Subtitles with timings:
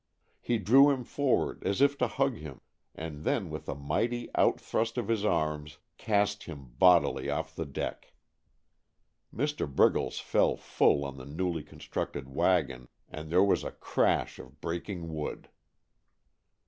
[0.41, 2.61] He drew him forward as if to hug him,
[2.95, 7.67] and then, with a mighty out thrust of his arms, cast him bodily off the
[7.67, 8.11] deck.
[9.31, 9.71] Mr.
[9.71, 15.13] Briggles fell full on the newly constructed wagon, and there was a crash of breaking
[15.13, 15.49] wood.